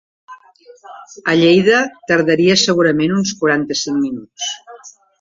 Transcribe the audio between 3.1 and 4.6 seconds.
uns quaranta-cinc minuts.